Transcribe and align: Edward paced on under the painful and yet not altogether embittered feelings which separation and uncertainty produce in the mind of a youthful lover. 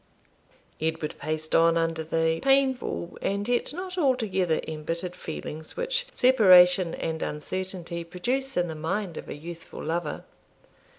Edward 0.81 1.13
paced 1.19 1.53
on 1.53 1.77
under 1.77 2.03
the 2.03 2.39
painful 2.41 3.19
and 3.21 3.47
yet 3.47 3.71
not 3.71 3.99
altogether 3.99 4.59
embittered 4.67 5.15
feelings 5.15 5.77
which 5.77 6.07
separation 6.11 6.95
and 6.95 7.21
uncertainty 7.21 8.03
produce 8.03 8.57
in 8.57 8.67
the 8.67 8.73
mind 8.73 9.15
of 9.17 9.29
a 9.29 9.35
youthful 9.35 9.83
lover. 9.83 10.23